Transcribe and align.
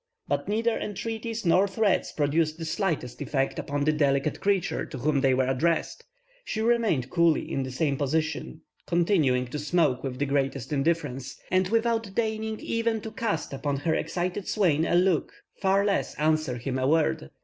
But 0.27 0.47
neither 0.47 0.79
entreaties 0.79 1.45
nor 1.45 1.67
threats 1.67 2.11
produced 2.11 2.57
the 2.57 2.65
slightest 2.65 3.21
effect 3.21 3.59
upon 3.59 3.83
the 3.83 3.91
delicate 3.91 4.39
creature 4.39 4.83
to 4.83 4.97
whom 4.97 5.21
they 5.21 5.35
were 5.35 5.45
addressed; 5.45 6.05
she 6.43 6.59
remained 6.59 7.11
coolly 7.11 7.51
in 7.51 7.61
the 7.61 7.69
same 7.69 7.97
position, 7.97 8.61
continuing 8.87 9.45
to 9.49 9.59
smoke 9.59 10.03
with 10.03 10.17
the 10.17 10.25
greatest 10.25 10.73
indifference, 10.73 11.39
and 11.51 11.67
without 11.67 12.15
deigning 12.15 12.59
even 12.61 12.99
to 13.01 13.11
cast 13.11 13.53
upon 13.53 13.77
her 13.77 13.93
excited 13.93 14.47
swain 14.47 14.85
a 14.87 14.95
look, 14.95 15.33
far 15.61 15.85
less 15.85 16.15
answer 16.15 16.57
him 16.57 16.79
a 16.79 16.87
word. 16.87 17.29